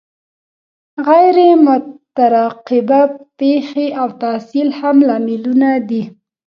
[1.07, 3.01] غیر مترقبه
[3.39, 6.03] پیښې او تحصیل هم لاملونه دي.